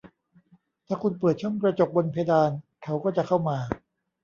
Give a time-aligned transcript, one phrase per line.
[0.87, 2.51] ถ้าคุณเปิดช่องกระจกบนเพดาน
[2.83, 3.57] เขาก็จะเข้ามา